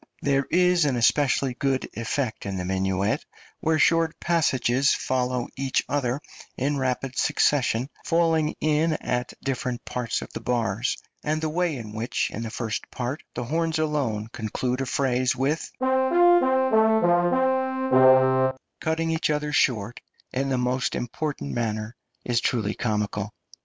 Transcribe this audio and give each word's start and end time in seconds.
There 0.23 0.47
is 0.49 0.83
an 0.85 0.95
especially 0.95 1.53
good 1.53 1.87
effect 1.93 2.47
in 2.47 2.57
the 2.57 2.65
minuet 2.65 3.23
where 3.59 3.77
short 3.77 4.19
passages 4.19 4.95
follow 4.95 5.47
each 5.55 5.83
other 5.87 6.19
in 6.57 6.79
rapid 6.79 7.15
succession, 7.19 7.87
falling 8.03 8.55
in 8.59 8.93
at 8.93 9.33
different 9.43 9.85
parts 9.85 10.23
of 10.23 10.33
the 10.33 10.39
bars, 10.39 10.97
and 11.23 11.39
the 11.39 11.49
way 11.53 11.75
in 11.77 11.93
which 11.93 12.31
in 12.31 12.41
the 12.41 12.49
first 12.49 12.89
part 12.89 13.21
the 13.35 13.43
horns 13.43 13.77
alone 13.77 14.29
conclude 14.33 14.81
a 14.81 14.87
phrase 14.87 15.35
with 15.35 15.59
[See 15.59 15.71
Page 15.79 15.87
Image] 15.87 18.55
cutting 18.79 19.11
each 19.11 19.29
other 19.29 19.51
short 19.53 20.01
in 20.33 20.49
the 20.49 20.57
most 20.57 20.95
impatient 20.95 21.41
manner, 21.51 21.95
is 22.25 22.41
truly 22.41 22.73
comical. 22.73 23.35